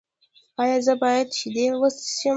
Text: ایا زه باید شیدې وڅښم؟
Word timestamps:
ایا 0.61 0.77
زه 0.85 0.93
باید 1.01 1.27
شیدې 1.37 1.65
وڅښم؟ 1.79 2.29